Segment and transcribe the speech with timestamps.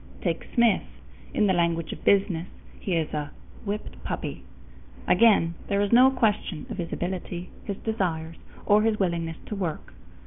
[0.23, 0.81] Take Smith.
[1.31, 2.47] In the language of business
[2.79, 3.29] he is a
[3.65, 4.41] "whipped puppy."
[5.07, 9.93] Again, there is no question of his ability, his desires, or his willingness to work.